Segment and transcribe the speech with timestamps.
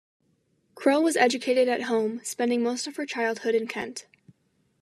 [0.73, 4.07] Crowe was educated at home, spending most her childhood in Kent.